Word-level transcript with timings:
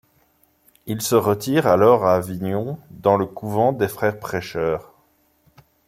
Il 0.87 0.99
se 1.03 1.13
retire 1.13 1.67
alors 1.67 2.07
à 2.07 2.15
Avignon, 2.15 2.79
dans 2.89 3.17
le 3.17 3.27
couvent 3.27 3.71
des 3.71 3.87
frères 3.87 4.19
prêcheurs. 4.19 4.93